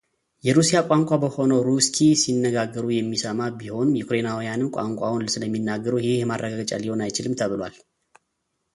[0.45, 7.77] የሩሲያ ቋንቋ በሆነው ሩስኪ ሲነጋገሩ የሚሰማ ቢሆንም ዩክሬናውያንም ቋንቋውን ስለሚናገሩ ይህ ማረጋገጫ ሊሆን አይችልም ተብሏል።